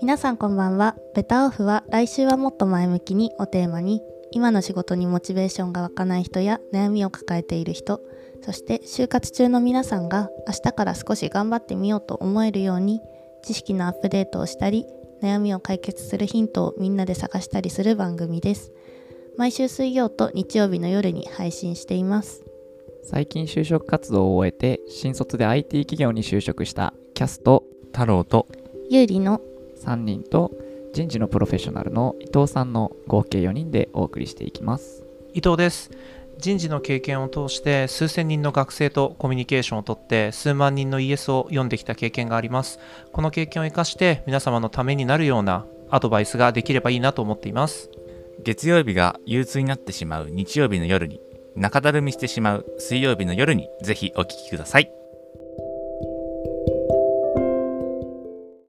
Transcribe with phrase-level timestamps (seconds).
[0.00, 0.96] 皆さんこんばんは。
[1.14, 4.00] ベタオフは来週はもっと前向きにをテーマに
[4.30, 8.00] 今の仕事にモチベーションが湧かない人や悩みを抱えている人
[8.42, 13.00] そして就活中の皆さんが明日から少し頑張ってみようと思えるように
[13.42, 14.86] 知識のアップデートをしたり
[15.20, 18.70] 悩みを解決するヒントをみんなで探したりする番組です。
[19.36, 22.44] 毎週水曜と日曜日の夜に配信しています。
[23.02, 28.46] 最近就職活動を終えて新卒で IT 企業に就職したキャスト太郎と
[28.90, 29.40] 有利の
[29.84, 30.52] 3人と
[30.92, 35.04] 人事のプロフェッショナルの伊藤さんの合計4人でお送りしていきます。
[35.34, 35.90] 伊藤です。
[36.38, 42.78] 人事の経験を通して数千人の学生とコミュニケーションをとって数万人の ES を読んできた経験があります。
[43.12, 47.90] この経験を生かして皆様のためになるようなアドバイスができればいいなと思っています。
[48.42, 51.20] 月曜日が憂鬱になってしまう日曜日の夜に
[51.56, 54.90] 中だるみしてしまう水曜日の夜にぜひお聞きください